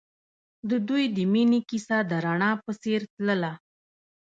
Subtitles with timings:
[0.69, 3.53] د دوی د مینې کیسه د رڼا په څېر تلله.